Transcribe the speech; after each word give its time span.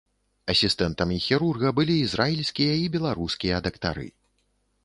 Асістэнтамі 0.53 1.17
хірурга 1.25 1.69
былі 1.79 1.97
ізраільскія 2.05 2.73
і 2.87 2.91
беларускія 2.97 3.61
дактары. 3.69 4.07